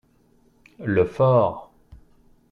[0.83, 1.71] le fort.